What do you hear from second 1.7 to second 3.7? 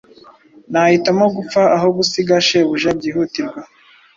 aho gusiga shebuja byihutirwa